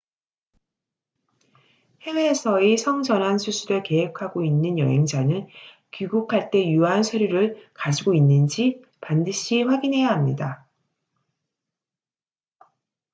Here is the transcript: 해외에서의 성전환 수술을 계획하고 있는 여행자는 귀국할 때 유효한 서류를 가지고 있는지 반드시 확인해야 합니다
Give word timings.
해외에서의 2.01 2.75
성전환 2.79 3.37
수술을 3.37 3.83
계획하고 3.83 4.43
있는 4.43 4.79
여행자는 4.79 5.45
귀국할 5.91 6.49
때 6.49 6.67
유효한 6.67 7.03
서류를 7.03 7.69
가지고 7.75 8.15
있는지 8.15 8.81
반드시 8.99 9.61
확인해야 9.61 10.07
합니다 10.09 10.67